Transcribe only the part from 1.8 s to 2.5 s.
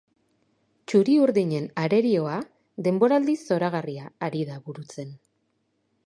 arerioa